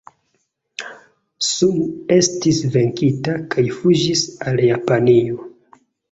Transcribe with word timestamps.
Sun 1.47 1.75
estis 2.15 2.61
venkita 2.75 3.35
kaj 3.55 3.65
fuĝis 3.75 4.23
al 4.53 4.63
Japanio. 4.69 5.45